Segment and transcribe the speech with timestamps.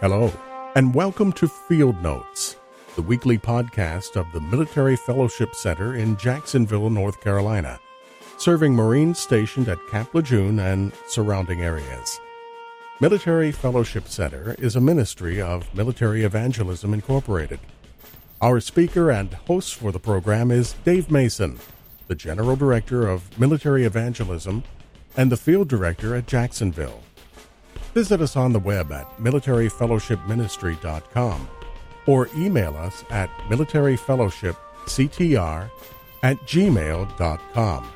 [0.00, 0.32] Hello,
[0.76, 2.54] and welcome to Field Notes,
[2.94, 7.80] the weekly podcast of the Military Fellowship Center in Jacksonville, North Carolina,
[8.36, 12.20] serving Marines stationed at Camp Lejeune and surrounding areas.
[13.00, 17.58] Military Fellowship Center is a ministry of Military Evangelism Incorporated.
[18.40, 21.58] Our speaker and host for the program is Dave Mason,
[22.06, 24.62] the General Director of Military Evangelism
[25.16, 27.02] and the Field Director at Jacksonville.
[27.94, 31.48] Visit us on the web at militaryfellowshipministry.com
[32.06, 35.70] or email us at militaryfellowshipctr
[36.22, 37.92] at gmail.com.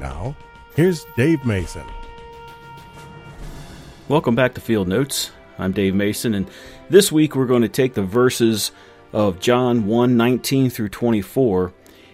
[0.00, 0.36] Now,
[0.74, 1.84] here's Dave Mason.
[4.08, 5.30] Welcome back to Field Notes.
[5.58, 6.50] I'm Dave Mason, and
[6.90, 8.70] this week we're going to take the verses
[9.12, 11.72] of John 1 19 through 24,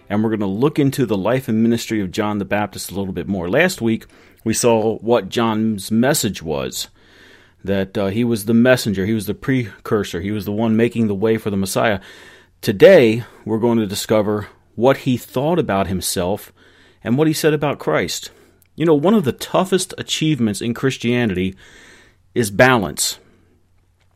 [0.09, 2.95] and we're going to look into the life and ministry of John the Baptist a
[2.95, 3.49] little bit more.
[3.49, 4.05] Last week
[4.43, 6.87] we saw what John's message was
[7.63, 11.07] that uh, he was the messenger, he was the precursor, he was the one making
[11.07, 11.99] the way for the Messiah.
[12.61, 16.51] Today, we're going to discover what he thought about himself
[17.03, 18.31] and what he said about Christ.
[18.75, 21.55] You know, one of the toughest achievements in Christianity
[22.33, 23.19] is balance.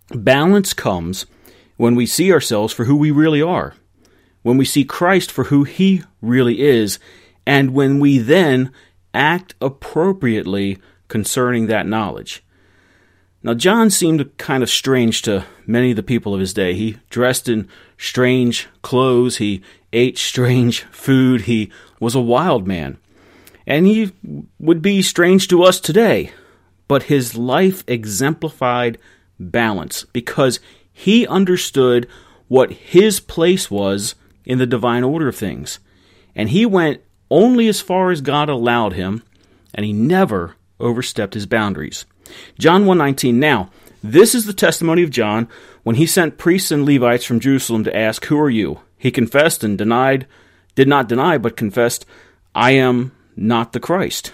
[0.10, 1.26] Balance comes
[1.76, 3.76] when we see ourselves for who we really are,
[4.42, 7.00] when we see Christ for who he really is,
[7.46, 8.72] and when we then
[9.14, 12.44] act appropriately concerning that knowledge.
[13.48, 16.74] Now, John seemed kind of strange to many of the people of his day.
[16.74, 19.62] He dressed in strange clothes, he
[19.94, 22.98] ate strange food, he was a wild man.
[23.66, 24.12] And he
[24.60, 26.32] would be strange to us today.
[26.90, 28.98] But his life exemplified
[29.40, 30.60] balance because
[30.92, 32.06] he understood
[32.50, 35.80] what his place was in the divine order of things.
[36.36, 37.00] And he went
[37.32, 39.24] only as far as God allowed him,
[39.74, 42.06] and he never overstepped his boundaries.
[42.58, 43.70] John 119 Now,
[44.04, 45.48] this is the testimony of John
[45.84, 48.82] when he sent priests and Levites from Jerusalem to ask, Who are you?
[48.98, 50.28] He confessed and denied,
[50.76, 52.06] did not deny, but confessed,
[52.54, 54.34] I am not the Christ.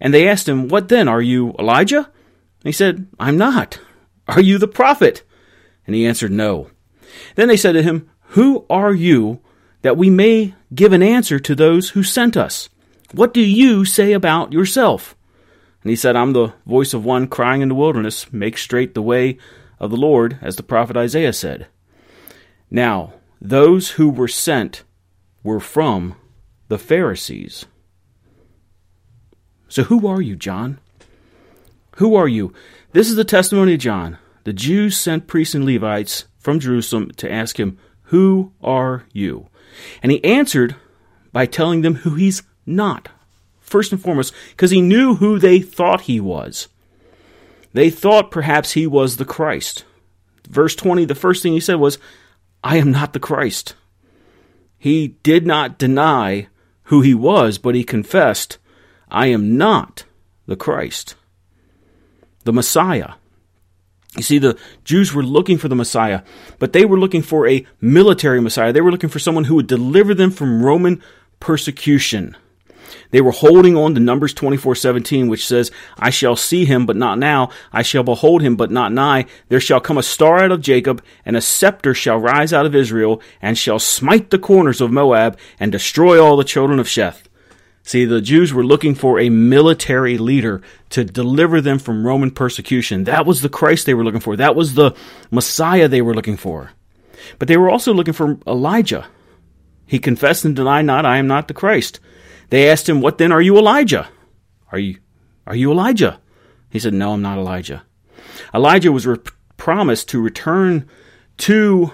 [0.00, 1.08] And they asked him, What then?
[1.08, 1.98] Are you Elijah?
[1.98, 3.78] And he said, I'm not.
[4.28, 5.22] Are you the prophet?
[5.86, 6.70] And he answered, No.
[7.34, 9.40] Then they said to him, Who are you
[9.82, 12.68] that we may give an answer to those who sent us?
[13.12, 15.14] What do you say about yourself?
[15.84, 19.02] And he said, I'm the voice of one crying in the wilderness, make straight the
[19.02, 19.36] way
[19.78, 21.66] of the Lord, as the prophet Isaiah said.
[22.70, 24.82] Now, those who were sent
[25.42, 26.16] were from
[26.68, 27.66] the Pharisees.
[29.68, 30.78] So, who are you, John?
[31.96, 32.54] Who are you?
[32.92, 34.16] This is the testimony of John.
[34.44, 39.48] The Jews sent priests and Levites from Jerusalem to ask him, Who are you?
[40.02, 40.76] And he answered
[41.30, 43.10] by telling them who he's not
[43.74, 46.68] first and foremost, because he knew who they thought he was.
[47.72, 49.84] They thought perhaps he was the Christ.
[50.48, 51.98] Verse 20, the first thing he said was,
[52.62, 53.74] I am not the Christ.
[54.78, 56.46] He did not deny
[56.84, 58.58] who he was, but he confessed,
[59.08, 60.04] I am not
[60.46, 61.16] the Christ,
[62.44, 63.14] the Messiah.
[64.16, 66.22] You see, the Jews were looking for the Messiah,
[66.60, 68.72] but they were looking for a military Messiah.
[68.72, 71.02] They were looking for someone who would deliver them from Roman
[71.40, 72.36] persecution.
[73.10, 77.18] They were holding on to Numbers 24:17 which says, "I shall see him but not
[77.18, 79.26] now, I shall behold him but not nigh.
[79.48, 82.74] There shall come a star out of Jacob, and a scepter shall rise out of
[82.74, 87.22] Israel, and shall smite the corners of Moab and destroy all the children of Sheth."
[87.86, 93.04] See, the Jews were looking for a military leader to deliver them from Roman persecution.
[93.04, 94.36] That was the Christ they were looking for.
[94.36, 94.92] That was the
[95.30, 96.70] Messiah they were looking for.
[97.38, 99.04] But they were also looking for Elijah.
[99.86, 102.00] He confessed and denied not, I am not the Christ.
[102.50, 104.08] They asked him, What then are you Elijah?
[104.72, 104.98] Are you,
[105.46, 106.20] are you Elijah?
[106.70, 107.84] He said, No, I'm not Elijah.
[108.52, 109.18] Elijah was re-
[109.56, 110.88] promised to return
[111.38, 111.92] to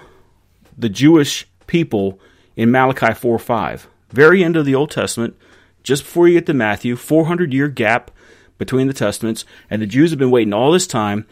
[0.77, 2.19] the Jewish people
[2.55, 3.87] in Malachi 4 5.
[4.09, 5.35] Very end of the Old Testament,
[5.83, 8.11] just before you get to Matthew, 400 year gap
[8.57, 11.25] between the Testaments, and the Jews have been waiting all this time,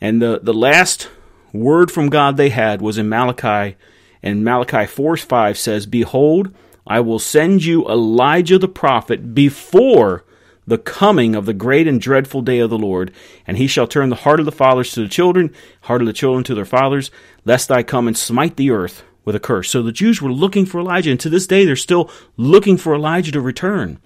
[0.00, 1.08] and the, the last
[1.52, 3.76] word from God they had was in Malachi,
[4.22, 6.54] and Malachi 4 5 says, Behold,
[6.86, 10.24] I will send you Elijah the prophet before
[10.66, 13.12] the coming of the great and dreadful day of the Lord,
[13.46, 16.12] and he shall turn the heart of the fathers to the children, heart of the
[16.12, 17.10] children to their fathers,
[17.44, 19.70] lest I come and smite the earth with a curse.
[19.70, 22.94] So the Jews were looking for Elijah, and to this day they're still looking for
[22.94, 24.00] Elijah to return.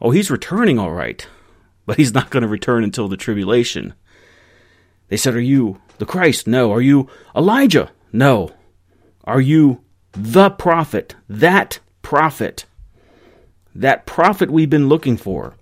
[0.00, 1.26] Oh, he's returning all right,
[1.86, 3.94] but he's not going to return until the tribulation.
[5.08, 6.46] They said, Are you the Christ?
[6.46, 6.72] No.
[6.72, 7.92] Are you Elijah?
[8.12, 8.52] No.
[9.24, 9.82] Are you
[10.12, 11.14] the prophet?
[11.28, 11.78] That
[12.14, 12.64] prophet.
[13.74, 15.56] That prophet we've been looking for.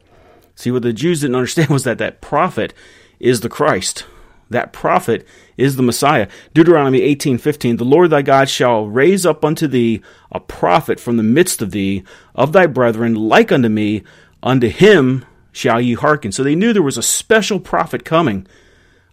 [0.54, 2.74] See, what the Jews didn't understand was that that prophet
[3.18, 4.04] is the Christ,
[4.50, 5.26] that prophet
[5.56, 6.28] is the Messiah.
[6.52, 11.22] Deuteronomy 18:15 The Lord thy God shall raise up unto thee a prophet from the
[11.22, 12.02] midst of thee
[12.34, 14.02] of thy brethren like unto me
[14.42, 16.32] unto him shall ye hearken.
[16.32, 18.46] So they knew there was a special prophet coming.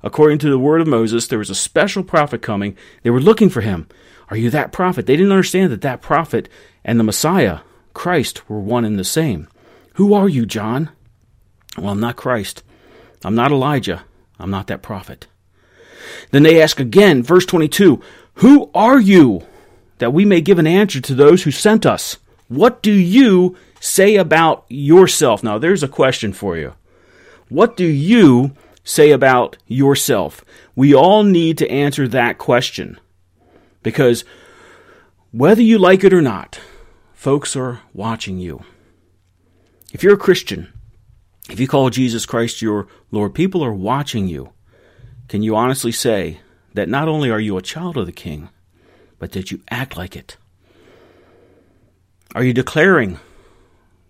[0.03, 2.75] According to the word of Moses, there was a special prophet coming.
[3.03, 3.87] They were looking for him.
[4.29, 5.05] Are you that prophet?
[5.05, 6.49] They didn't understand that that prophet
[6.83, 7.59] and the Messiah,
[7.93, 9.47] Christ, were one and the same.
[9.95, 10.89] Who are you, John?
[11.77, 12.63] Well, I'm not Christ.
[13.23, 14.03] I'm not Elijah.
[14.39, 15.27] I'm not that prophet.
[16.31, 18.01] Then they ask again, verse 22
[18.35, 19.45] Who are you?
[19.97, 22.17] That we may give an answer to those who sent us.
[22.47, 25.43] What do you say about yourself?
[25.43, 26.73] Now, there's a question for you.
[27.49, 30.45] What do you say about yourself?
[30.75, 32.99] We all need to answer that question.
[33.83, 34.25] Because
[35.31, 36.59] whether you like it or not,
[37.13, 38.63] folks are watching you.
[39.93, 40.71] If you're a Christian,
[41.49, 44.53] if you call Jesus Christ your Lord, people are watching you.
[45.27, 46.39] Can you honestly say
[46.73, 48.49] that not only are you a child of the King,
[49.17, 50.37] but that you act like it?
[52.35, 53.19] Are you declaring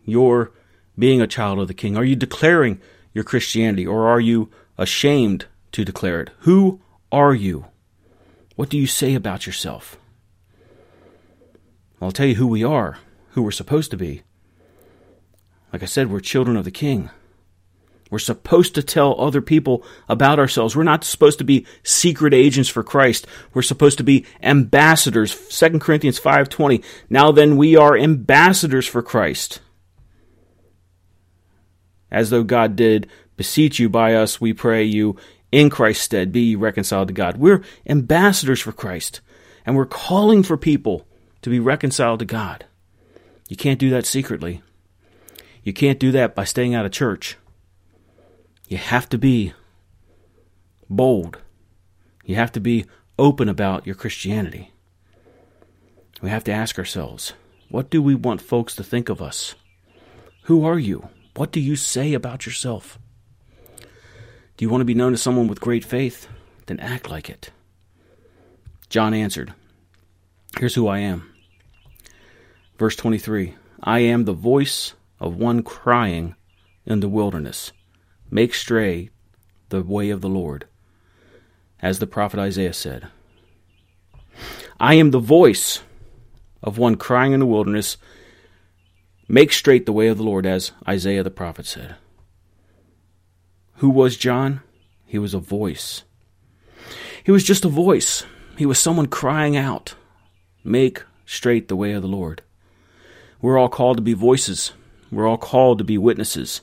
[0.06, 0.52] your
[0.98, 1.96] being a child of the King?
[1.96, 2.82] Are you declaring
[3.14, 6.30] your Christianity, or are you ashamed to declare it?
[6.40, 6.82] Who
[7.12, 7.66] are you?
[8.60, 9.98] What do you say about yourself?
[12.02, 12.98] I'll tell you who we are,
[13.30, 14.24] who we're supposed to be.
[15.72, 17.10] Like I said, we're children of the King.
[18.12, 20.76] We're supposed to tell other people about ourselves.
[20.76, 23.28] We're not supposed to be secret agents for Christ.
[23.54, 25.34] We're supposed to be ambassadors.
[25.34, 26.84] 2 Corinthians 5:20.
[27.10, 29.62] Now then we are ambassadors for Christ.
[32.12, 33.08] As though God did
[33.38, 35.16] beseech you by us, we pray you
[35.52, 37.38] in Christ's stead be reconciled to God.
[37.38, 39.22] We're ambassadors for Christ,
[39.66, 41.08] and we're calling for people
[41.42, 42.66] to be reconciled to God.
[43.48, 44.62] You can't do that secretly.
[45.64, 47.38] You can't do that by staying out of church.
[48.68, 49.54] You have to be
[50.90, 51.40] bold.
[52.26, 52.86] You have to be
[53.18, 54.72] open about your Christianity.
[56.22, 57.34] We have to ask ourselves
[57.70, 59.56] what do we want folks to think of us?
[60.44, 61.10] Who are you?
[61.36, 63.00] What do you say about yourself?
[64.60, 66.28] Do you want to be known as someone with great faith?
[66.66, 67.50] Then act like it.
[68.90, 69.54] John answered,
[70.58, 71.34] Here's who I am.
[72.78, 76.36] Verse 23 I am the voice of one crying
[76.86, 77.72] in the wilderness.
[78.30, 79.12] Make straight
[79.70, 80.68] the way of the Lord,
[81.82, 83.08] as the prophet Isaiah said.
[84.78, 85.84] I am the voice
[86.62, 87.96] of one crying in the wilderness.
[89.26, 91.96] Make straight the way of the Lord, as Isaiah the prophet said.
[93.80, 94.60] Who was John?
[95.06, 96.04] He was a voice.
[97.24, 98.26] He was just a voice.
[98.58, 99.96] He was someone crying out,
[100.66, 102.42] Make straight the way of the Lord.
[103.42, 104.74] We're all called to be voices.
[105.10, 106.60] We're all called to be witnesses.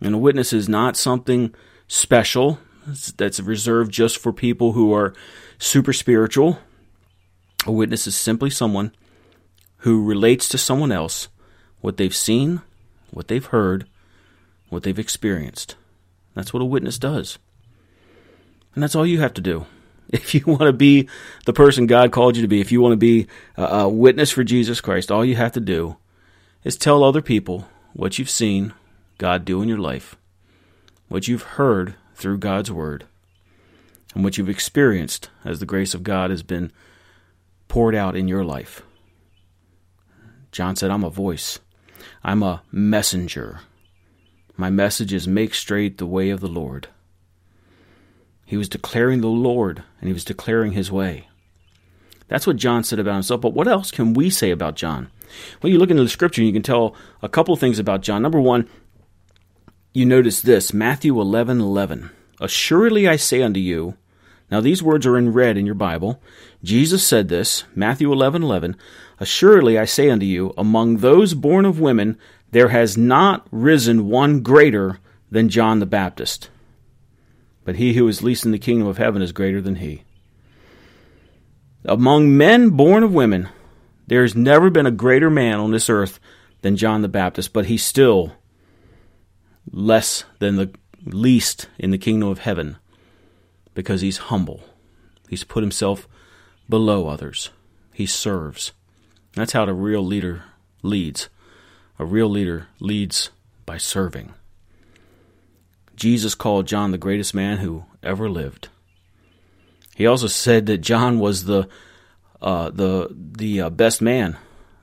[0.00, 1.52] And a witness is not something
[1.88, 2.60] special
[3.16, 5.14] that's reserved just for people who are
[5.58, 6.60] super spiritual.
[7.66, 8.92] A witness is simply someone
[9.78, 11.26] who relates to someone else
[11.80, 12.60] what they've seen,
[13.10, 13.88] what they've heard,
[14.68, 15.74] what they've experienced.
[16.34, 17.38] That's what a witness does.
[18.74, 19.66] And that's all you have to do.
[20.12, 21.08] If you want to be
[21.46, 24.44] the person God called you to be, if you want to be a, witness for
[24.44, 25.96] Jesus Christ, all you have to do
[26.64, 28.74] is tell other people what you've seen
[29.16, 30.16] God do in your life,
[31.08, 33.06] what you've heard through God's Word,
[34.14, 36.72] and what you've experienced as the grace of God has been
[37.68, 38.82] poured out in your life.
[40.50, 41.58] John said, I'm a voice,
[42.22, 43.60] I'm a messenger.
[44.56, 46.88] My message is make straight the way of the Lord.
[48.44, 51.28] He was declaring the Lord and he was declaring his way.
[52.28, 53.40] That's what John said about himself.
[53.40, 55.10] But what else can we say about John?
[55.60, 58.22] When you look into the scripture, you can tell a couple of things about John.
[58.22, 58.68] Number one,
[59.92, 62.10] you notice this Matthew 11 11.
[62.40, 63.96] Assuredly I say unto you,
[64.50, 66.20] now these words are in red in your Bible.
[66.62, 68.76] Jesus said this, Matthew 11 11.
[69.18, 72.18] Assuredly I say unto you, among those born of women,
[72.52, 76.50] there has not risen one greater than John the Baptist.
[77.64, 80.04] But he who is least in the kingdom of heaven is greater than he.
[81.84, 83.48] Among men born of women,
[84.06, 86.20] there has never been a greater man on this earth
[86.60, 88.32] than John the Baptist, but he's still
[89.70, 90.72] less than the
[91.04, 92.76] least in the kingdom of heaven
[93.74, 94.62] because he's humble.
[95.28, 96.06] He's put himself
[96.68, 97.50] below others.
[97.92, 98.72] He serves.
[99.34, 100.44] That's how the real leader
[100.82, 101.28] leads.
[102.02, 103.30] A real leader leads
[103.64, 104.34] by serving.
[105.94, 108.70] Jesus called John the greatest man who ever lived.
[109.94, 111.68] He also said that John was the
[112.40, 114.36] uh, the the uh, best man,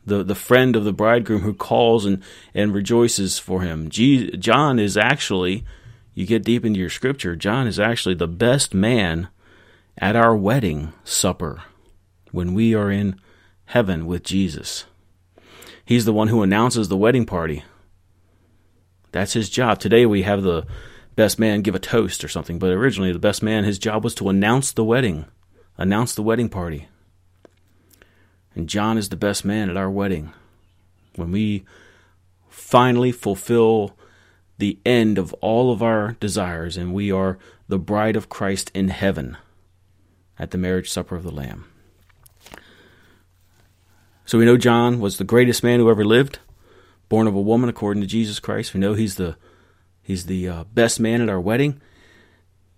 [0.05, 2.23] the the friend of the bridegroom who calls and
[2.53, 3.89] and rejoices for him.
[3.89, 5.65] John is actually
[6.13, 9.27] you get deep into your scripture, John is actually the best man
[9.97, 11.63] at our wedding supper
[12.31, 13.19] when we are in
[13.65, 14.85] heaven with Jesus.
[15.89, 17.63] He's the one who announces the wedding party.
[19.11, 19.79] That's his job.
[19.79, 20.67] Today we have the
[21.15, 24.13] best man give a toast or something, but originally the best man, his job was
[24.15, 25.25] to announce the wedding,
[25.79, 26.87] announce the wedding party.
[28.53, 30.31] And John is the best man at our wedding.
[31.15, 31.65] When we
[32.49, 33.97] finally fulfill
[34.59, 38.89] the end of all of our desires, and we are the bride of Christ in
[38.89, 39.37] heaven
[40.37, 41.65] at the marriage supper of the Lamb.
[44.29, 46.37] So we know John was the greatest man who ever lived,
[47.07, 48.75] born of a woman according to Jesus Christ.
[48.75, 49.37] We know he's the
[50.03, 51.81] he's the uh, best man at our wedding.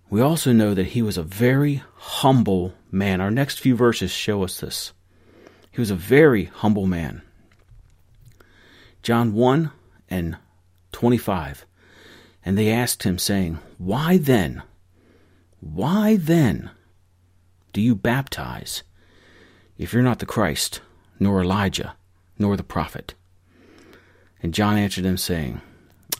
[0.08, 3.20] We also know that he was a very humble man.
[3.20, 4.94] Our next few verses show us this.
[5.70, 7.20] He was a very humble man.
[9.02, 9.70] John 1
[10.08, 10.38] and
[10.92, 11.66] 25.
[12.46, 14.62] And they asked him, saying, Why then?
[15.60, 16.70] Why then
[17.74, 18.84] do you baptize
[19.76, 20.80] if you're not the Christ,
[21.22, 21.94] nor Elijah,
[22.38, 23.14] nor the prophet?
[24.42, 25.60] And John answered them, saying,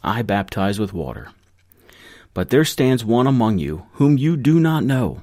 [0.03, 1.29] I baptize with water.
[2.35, 5.23] But there stands one among you whom you do not know.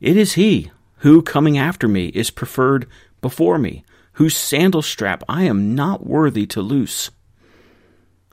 [0.00, 2.86] It is he who, coming after me, is preferred
[3.20, 7.10] before me, whose sandal strap I am not worthy to loose.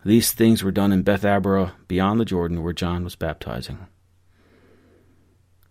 [0.05, 3.87] These things were done in Bethabara beyond the Jordan where John was baptizing.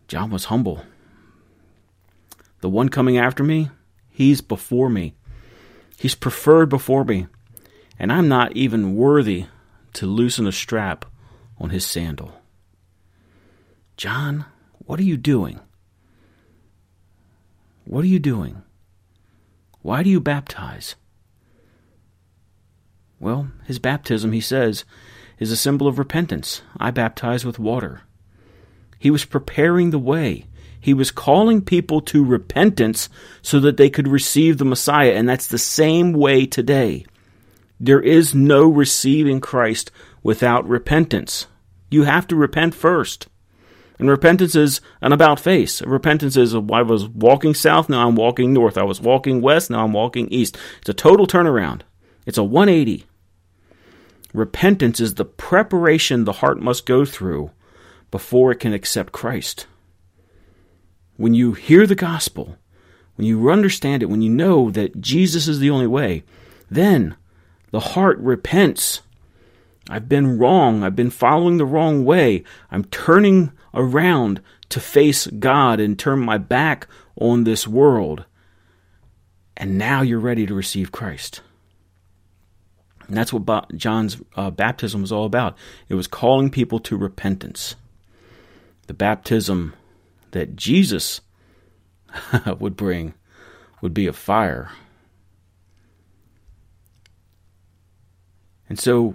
[0.08, 0.84] John was humble.
[2.60, 3.70] The one coming after me,
[4.14, 5.14] he's before me.
[5.98, 7.26] He's preferred before me,
[7.98, 9.46] and I'm not even worthy
[9.94, 11.04] to loosen a strap
[11.58, 12.32] on his sandal.
[13.96, 14.46] John,
[14.78, 15.60] what are you doing?
[17.84, 18.62] What are you doing?
[19.82, 20.94] Why do you baptize?
[23.20, 24.84] Well, his baptism, he says,
[25.38, 26.62] is a symbol of repentance.
[26.78, 28.02] I baptize with water.
[28.98, 30.46] He was preparing the way.
[30.84, 33.08] He was calling people to repentance
[33.40, 37.06] so that they could receive the Messiah, and that's the same way today.
[37.80, 39.90] There is no receiving Christ
[40.22, 41.46] without repentance.
[41.90, 43.28] You have to repent first.
[43.98, 45.80] And repentance is an about face.
[45.80, 48.76] Repentance is I was walking south, now I'm walking north.
[48.76, 50.58] I was walking west, now I'm walking east.
[50.80, 51.80] It's a total turnaround.
[52.26, 53.06] It's a 180.
[54.34, 57.52] Repentance is the preparation the heart must go through
[58.10, 59.66] before it can accept Christ.
[61.16, 62.56] When you hear the gospel,
[63.16, 66.24] when you understand it, when you know that Jesus is the only way,
[66.70, 67.16] then
[67.70, 69.02] the heart repents.
[69.88, 70.82] I've been wrong.
[70.82, 72.42] I've been following the wrong way.
[72.70, 74.40] I'm turning around
[74.70, 76.88] to face God and turn my back
[77.20, 78.24] on this world.
[79.56, 81.42] And now you're ready to receive Christ.
[83.06, 85.56] And that's what John's uh, baptism was all about.
[85.88, 87.76] It was calling people to repentance.
[88.86, 89.74] The baptism
[90.34, 91.20] that Jesus
[92.58, 93.14] would bring
[93.80, 94.70] would be a fire.
[98.68, 99.14] And so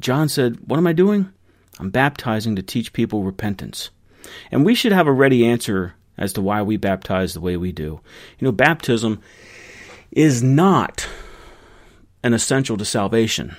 [0.00, 1.30] John said, What am I doing?
[1.78, 3.90] I'm baptizing to teach people repentance.
[4.50, 7.70] And we should have a ready answer as to why we baptize the way we
[7.70, 8.00] do.
[8.38, 9.22] You know, baptism
[10.10, 11.08] is not
[12.24, 13.54] an essential to salvation.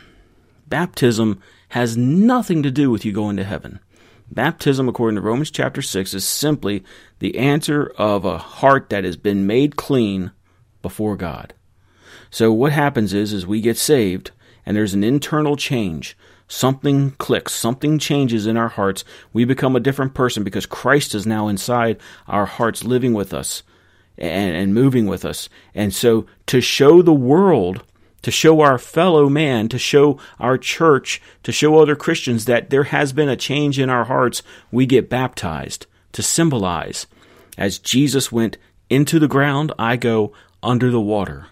[0.68, 3.80] Baptism has nothing to do with you going to heaven.
[4.32, 6.84] Baptism, according to Romans chapter 6, is simply
[7.20, 10.32] the answer of a heart that has been made clean
[10.82, 11.54] before God.
[12.30, 14.32] So what happens is, is we get saved,
[14.66, 16.16] and there's an internal change.
[16.48, 19.04] Something clicks, something changes in our hearts.
[19.34, 23.64] We become a different person because Christ is now inside our hearts, living with us
[24.18, 25.50] and, and moving with us.
[25.74, 27.84] And so to show the world
[28.22, 32.84] to show our fellow man, to show our church, to show other Christians that there
[32.84, 37.08] has been a change in our hearts, we get baptized to symbolize.
[37.58, 38.58] As Jesus went
[38.90, 40.34] into the ground, I go
[40.64, 41.48] under the water.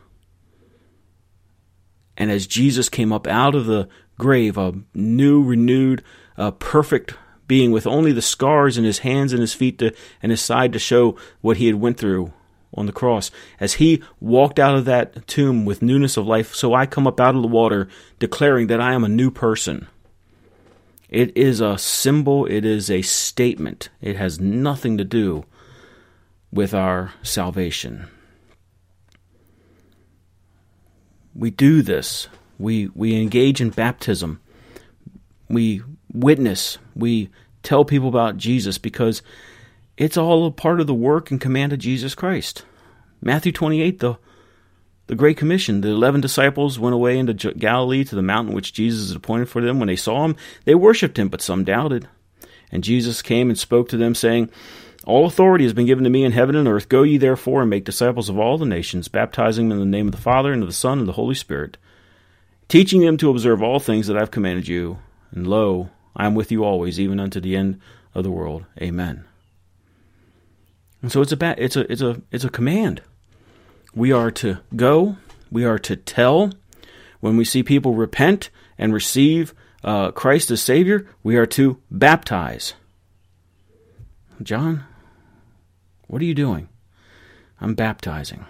[2.18, 6.04] And as Jesus came up out of the grave, a new, renewed,
[6.38, 7.14] uh, perfect
[7.48, 10.74] being with only the scars in his hands and his feet to, and his side
[10.74, 12.34] to show what he had went through
[12.74, 13.32] on the cross.
[13.60, 17.20] As he walked out of that tomb with newness of life, so I come up
[17.20, 17.88] out of the water
[18.20, 19.88] declaring that I am a new person.
[21.10, 23.90] It is a symbol, it is a statement.
[24.02, 25.46] It has nothing to do
[26.52, 28.08] with our salvation.
[31.34, 32.28] We do this.
[32.58, 34.42] We we engage in baptism.
[35.50, 36.78] We witness.
[36.96, 37.30] We
[37.64, 39.22] tell people about Jesus because
[39.98, 42.66] it's all a part of the work and command of Jesus Christ.
[43.22, 44.18] Matthew 28, the
[45.08, 45.82] the Great Commission.
[45.82, 49.62] The eleven disciples went away into Galilee to the mountain which Jesus had appointed for
[49.62, 49.80] them.
[49.80, 50.36] When they saw him,
[50.66, 52.08] they worshipped him, but some doubted.
[52.72, 54.50] And Jesus came and spoke to them, saying,
[55.06, 56.90] All authority has been given to me in heaven and earth.
[56.90, 60.08] Go ye therefore and make disciples of all the nations, baptizing them in the name
[60.08, 61.78] of the Father, and of the Son, and the Holy Spirit,
[62.68, 65.00] teaching them to observe all things that I have commanded you.
[65.32, 67.80] And lo, I am with you always, even unto the end
[68.14, 68.66] of the world.
[68.82, 69.27] Amen.
[71.02, 73.02] And so it's a it's a it's a it's a command.
[73.94, 75.18] We are to go,
[75.52, 76.52] we are to tell.
[77.20, 82.74] When we see people repent and receive uh, Christ as Savior, we are to baptize.
[84.44, 84.84] John,
[86.06, 86.70] what are you doing?
[87.60, 88.46] I'm baptizing.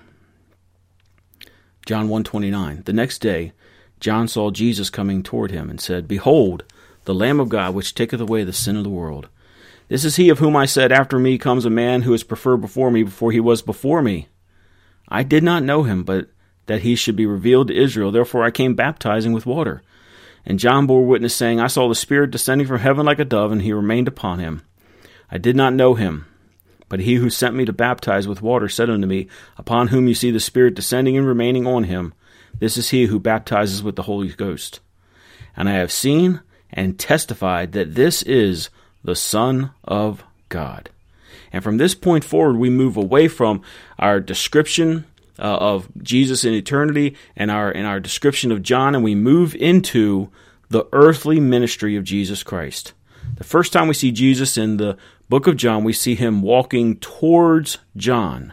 [1.85, 2.83] John 129.
[2.83, 3.53] The next day,
[4.01, 6.63] John saw Jesus coming toward him and said, Behold,
[7.05, 9.29] the Lamb of God, which taketh away the sin of the world.
[9.87, 12.57] This is he of whom I said, After me comes a man who is preferred
[12.57, 14.27] before me, before he was before me.
[15.07, 16.29] I did not know him, but
[16.65, 18.11] that he should be revealed to Israel.
[18.11, 19.81] Therefore I came baptizing with water.
[20.45, 23.51] And John bore witness, saying, I saw the Spirit descending from heaven like a dove,
[23.51, 24.61] and he remained upon him.
[25.31, 26.25] I did not know him.
[26.89, 29.27] But he who sent me to baptize with water said unto me,
[29.57, 32.13] Upon whom you see the Spirit descending and remaining on him,
[32.59, 34.79] this is he who baptizes with the Holy Ghost.
[35.55, 36.41] And I have seen
[36.71, 38.69] and testified that this is
[39.07, 40.89] the Son of God.
[41.53, 43.61] And from this point forward, we move away from
[43.97, 45.05] our description
[45.39, 49.55] uh, of Jesus in eternity and our and our description of John, and we move
[49.55, 50.29] into
[50.69, 52.91] the earthly ministry of Jesus Christ.
[53.37, 54.97] The first time we see Jesus in the
[55.29, 58.51] book of John, we see him walking towards John.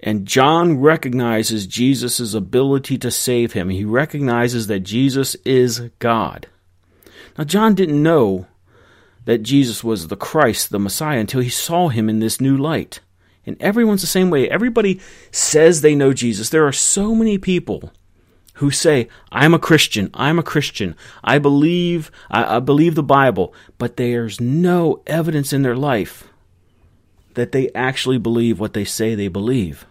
[0.00, 3.68] And John recognizes Jesus' ability to save him.
[3.68, 6.48] He recognizes that Jesus is God.
[7.38, 8.48] Now, John didn't know
[9.24, 13.00] that Jesus was the Christ, the Messiah, until he saw him in this new light.
[13.44, 14.48] And everyone's the same way.
[14.48, 15.00] Everybody
[15.30, 16.50] says they know Jesus.
[16.50, 17.92] There are so many people
[18.54, 23.54] who say, I'm a Christian, I'm a Christian, I believe, I, I believe the Bible,
[23.78, 26.28] but there's no evidence in their life
[27.34, 29.86] that they actually believe what they say they believe.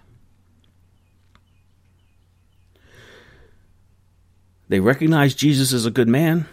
[4.69, 6.47] They recognize Jesus as a good man.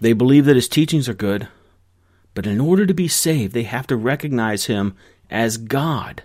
[0.00, 1.48] They believe that his teachings are good.
[2.34, 4.96] But in order to be saved, they have to recognize him
[5.30, 6.22] as God.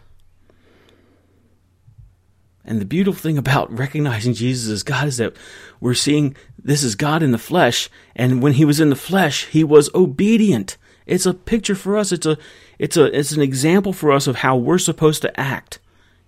[2.63, 5.35] And the beautiful thing about recognizing Jesus as God is that
[5.79, 9.45] we're seeing this is God in the flesh, and when he was in the flesh,
[9.45, 10.77] he was obedient.
[11.05, 12.11] It's a picture for us.
[12.11, 12.37] It's a
[12.79, 15.79] it's a it's an example for us of how we're supposed to act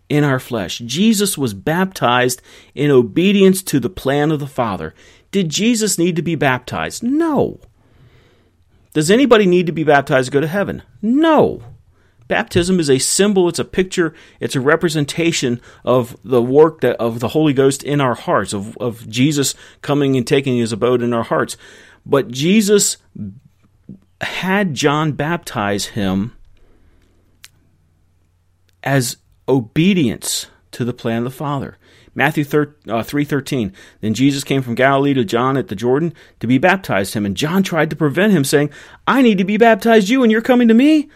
[0.09, 0.79] in our flesh.
[0.79, 2.41] Jesus was baptized
[2.73, 4.93] in obedience to the plan of the Father.
[5.31, 7.03] Did Jesus need to be baptized?
[7.03, 7.59] No.
[8.93, 10.81] Does anybody need to be baptized to go to heaven?
[11.01, 11.61] No.
[12.27, 17.19] Baptism is a symbol, it's a picture, it's a representation of the work that, of
[17.19, 21.13] the Holy Ghost in our hearts, of, of Jesus coming and taking his abode in
[21.13, 21.55] our hearts.
[22.05, 22.97] But Jesus
[24.19, 26.35] had John baptize him
[28.83, 29.17] as
[29.47, 31.77] obedience to the plan of the Father.
[32.15, 36.57] Matthew 3:13 uh, Then Jesus came from Galilee to John at the Jordan to be
[36.57, 38.71] baptized him and John tried to prevent him saying,
[39.05, 41.09] "I need to be baptized you and you're coming to me?"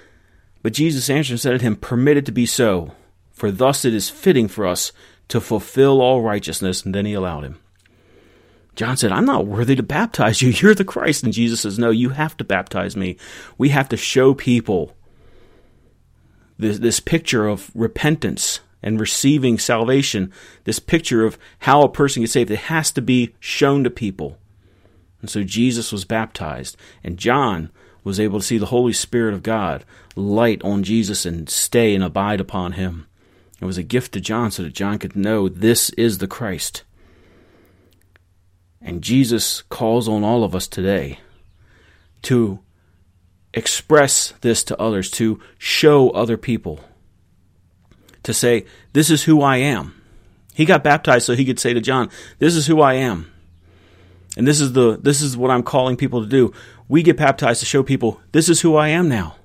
[0.62, 2.91] But Jesus answered and said to him, Permit it to be so,
[3.32, 4.91] for thus it is fitting for us
[5.30, 6.86] to fulfill all righteousness.
[6.86, 7.60] And then he allowed him.
[8.76, 10.50] John said, I'm not worthy to baptize you.
[10.50, 11.24] You're the Christ.
[11.24, 13.17] And Jesus says, No, you have to baptize me.
[13.58, 14.96] We have to show people
[16.62, 20.32] this, this picture of repentance and receiving salvation,
[20.63, 22.52] this picture of how a person gets saved.
[22.52, 24.38] It has to be shown to people.
[25.21, 26.78] And so Jesus was baptized.
[27.04, 27.71] And John
[28.04, 32.04] was able to see the Holy Spirit of God light on Jesus and stay and
[32.04, 33.08] abide upon him.
[33.60, 36.84] It was a gift to John so that John could know this is the Christ.
[38.82, 41.19] And Jesus calls on all of us today
[42.24, 42.60] to
[43.54, 46.80] express this to others, to show other people,
[48.24, 50.02] to say, This is who I am.
[50.54, 52.10] He got baptized so he could say to John,
[52.40, 53.32] This is who I am.
[54.38, 56.54] And this is the this is what I'm calling people to do.
[56.88, 59.36] We get baptized to show people this is who I am now.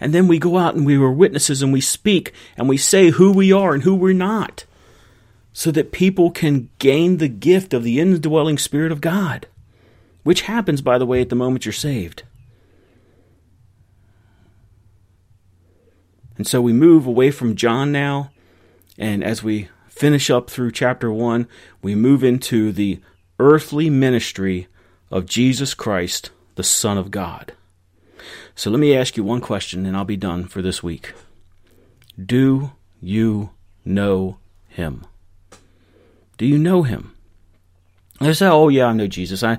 [0.00, 3.10] And then we go out and we are witnesses and we speak and we say
[3.10, 4.64] who we are and who we're not.
[5.52, 9.46] So that people can gain the gift of the indwelling Spirit of God.
[10.22, 12.22] Which happens, by the way, at the moment you're saved.
[16.36, 18.30] And so we move away from John now,
[18.98, 21.46] and as we finish up through chapter 1,
[21.82, 23.00] we move into the
[23.38, 24.68] earthly ministry
[25.10, 27.52] of Jesus Christ, the Son of God.
[28.54, 31.12] So let me ask you one question and I'll be done for this week.
[32.22, 33.50] Do you
[33.84, 35.06] know him?
[36.38, 37.14] Do you know him?
[38.20, 39.58] I say, "Oh yeah, I know Jesus." I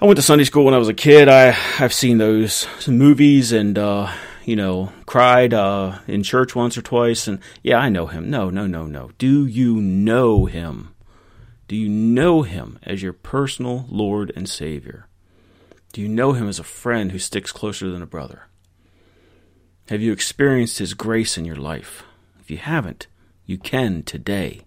[0.00, 1.28] I went to Sunday school when I was a kid.
[1.28, 4.12] I I've seen those movies and uh,
[4.46, 8.30] you know cried uh, in church once or twice, and yeah, I know him.
[8.30, 9.10] No, no, no, no.
[9.18, 10.94] Do you know him?
[11.68, 15.08] Do you know him as your personal Lord and Savior?
[15.92, 18.46] Do you know him as a friend who sticks closer than a brother?
[19.88, 22.04] Have you experienced his grace in your life?
[22.40, 23.08] If you haven't,
[23.46, 24.62] you can today.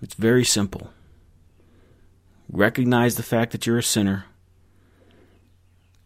[0.00, 0.90] It's very simple.
[2.48, 4.26] Recognize the fact that you're a sinner.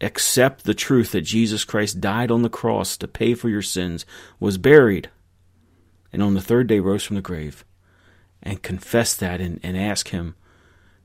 [0.01, 4.05] Accept the truth that Jesus Christ died on the cross to pay for your sins,
[4.39, 5.09] was buried,
[6.11, 7.63] and on the third day rose from the grave.
[8.41, 10.35] And confess that and, and ask Him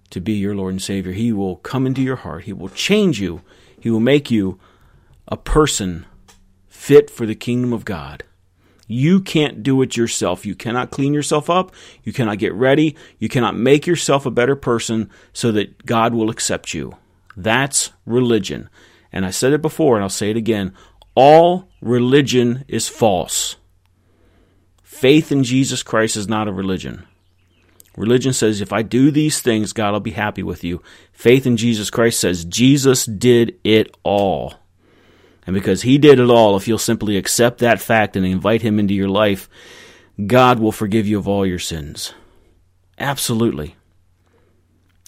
[0.09, 1.13] to be your Lord and Savior.
[1.13, 2.45] He will come into your heart.
[2.45, 3.43] He will change you.
[3.79, 4.59] He will make you
[5.29, 6.07] a person
[6.67, 8.25] fit for the kingdom of God.
[8.89, 10.47] You can't do it yourself.
[10.47, 11.73] You cannot clean yourself up.
[12.05, 12.97] You cannot get ready.
[13.19, 16.97] You cannot make yourself a better person so that God will accept you.
[17.37, 18.69] That's religion.
[19.13, 20.73] And I said it before and I'll say it again.
[21.15, 23.57] All religion is false.
[24.83, 27.07] Faith in Jesus Christ is not a religion.
[27.97, 30.83] Religion says if I do these things, God will be happy with you.
[31.13, 34.55] Faith in Jesus Christ says Jesus did it all.
[35.47, 38.79] And because He did it all, if you'll simply accept that fact and invite Him
[38.79, 39.49] into your life,
[40.27, 42.13] God will forgive you of all your sins.
[42.99, 43.77] Absolutely.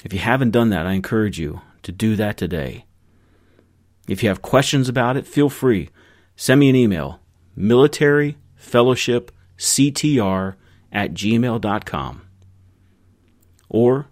[0.04, 2.84] If you haven't done that, I encourage you to do that today.
[4.06, 5.88] If you have questions about it, feel free.
[6.36, 7.20] Send me an email
[7.58, 10.54] militaryfellowshipctr
[10.92, 12.22] at gmail.com
[13.68, 14.06] or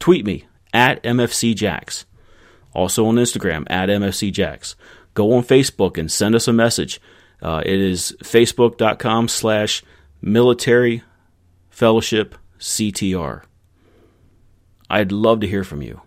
[0.00, 2.04] tweet me at mfcjax.
[2.72, 4.74] Also on Instagram at mfcjax
[5.14, 7.00] go on Facebook and send us a message.
[7.40, 9.82] Uh, it is facebook.com slash
[10.20, 11.02] military
[11.70, 13.42] fellowship CTR.
[14.90, 16.02] I'd love to hear from you.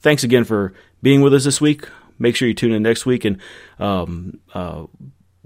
[0.00, 1.88] Thanks again for being with us this week.
[2.18, 3.24] Make sure you tune in next week.
[3.24, 3.38] And
[3.78, 4.84] um, uh,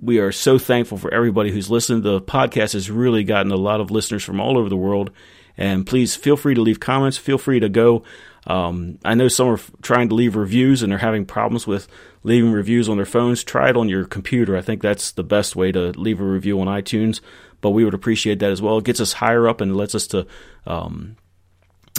[0.01, 2.03] we are so thankful for everybody who's listened.
[2.03, 5.11] The podcast has really gotten a lot of listeners from all over the world.
[5.57, 7.19] And please feel free to leave comments.
[7.19, 8.03] Feel free to go.
[8.47, 11.87] Um, I know some are trying to leave reviews and they're having problems with
[12.25, 13.45] leaving reviews on their phones.
[13.45, 14.57] Try it on your computer.
[14.57, 17.21] I think that's the best way to leave a review on iTunes.
[17.61, 18.79] But we would appreciate that as well.
[18.79, 20.27] It gets us higher up and lets us to
[20.67, 21.17] um,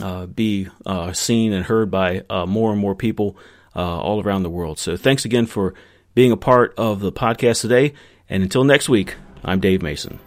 [0.02, 3.38] uh, be uh, seen and heard by uh, more and more people
[3.76, 4.80] uh, all around the world.
[4.80, 5.74] So thanks again for
[6.16, 7.94] being a part of the podcast today.
[8.30, 10.20] And until next week, I'm Dave Mason.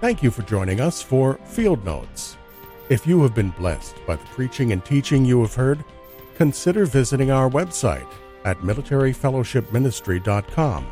[0.00, 2.36] Thank you for joining us for Field Notes.
[2.88, 5.84] If you have been blessed by the preaching and teaching you have heard,
[6.36, 8.06] consider visiting our website
[8.44, 10.86] at militaryfellowshipministry.com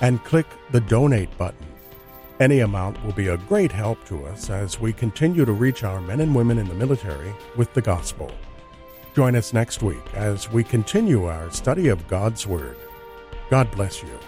[0.00, 1.71] and click the donate button.
[2.42, 6.00] Any amount will be a great help to us as we continue to reach our
[6.00, 8.32] men and women in the military with the gospel.
[9.14, 12.76] Join us next week as we continue our study of God's Word.
[13.48, 14.18] God bless you.